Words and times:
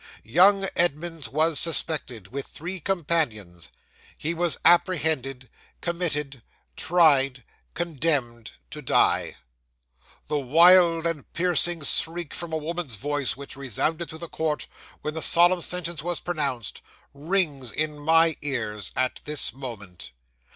Young 0.23 0.67
Edmunds 0.75 1.29
was 1.29 1.59
suspected, 1.59 2.29
with 2.29 2.47
three 2.47 2.79
companions. 2.79 3.69
He 4.17 4.33
was 4.33 4.57
apprehended 4.65 5.47
committed 5.79 6.41
tried 6.75 7.43
condemned 7.75 8.53
to 8.71 8.81
die. 8.81 9.37
'The 10.27 10.39
wild 10.39 11.05
and 11.05 11.31
piercing 11.33 11.83
shriek 11.83 12.33
from 12.33 12.51
a 12.51 12.57
woman's 12.57 12.95
voice, 12.95 13.37
which 13.37 13.55
resounded 13.55 14.09
through 14.09 14.17
the 14.17 14.27
court 14.27 14.65
when 15.03 15.13
the 15.13 15.21
solemn 15.21 15.61
sentence 15.61 16.01
was 16.01 16.19
pronounced, 16.19 16.81
rings 17.13 17.71
in 17.71 17.99
my 17.99 18.35
ears 18.41 18.91
at 18.95 19.21
this 19.25 19.53
moment. 19.53 20.13